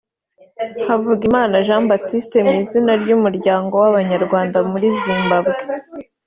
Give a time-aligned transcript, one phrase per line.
[0.87, 5.61] Havugimana Jean Baptiste mu izina ry’umuryango w’Abanyarwanda muri Zimbabwe